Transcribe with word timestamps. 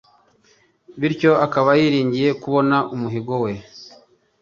Bityo 0.99 1.31
akaba 1.45 1.69
yiringiye 1.79 2.29
kubona 2.41 2.77
umuhigo 2.93 3.33
we. 3.43 3.51